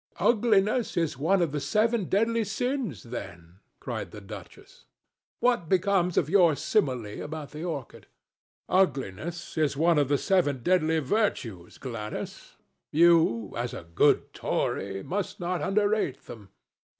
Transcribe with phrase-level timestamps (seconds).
[0.17, 4.85] "Ugliness is one of the seven deadly sins, then?" cried the duchess.
[5.41, 8.07] "What becomes of your simile about the orchid?"
[8.67, 12.55] "Ugliness is one of the seven deadly virtues, Gladys.
[12.91, 16.49] You, as a good Tory, must not underrate them.